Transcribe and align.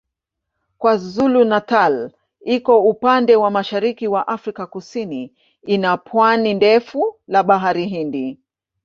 KwaZulu-Natal 0.79 1.95
iko 2.55 2.79
upande 2.91 3.35
wa 3.35 3.49
mashariki 3.51 4.07
wa 4.07 4.27
Afrika 4.27 4.67
Kusini 4.67 5.33
ina 5.65 5.97
pwani 5.97 6.53
ndefu 6.53 7.15
la 7.27 7.43
Bahari 7.43 7.85
Hindi. 7.85 8.39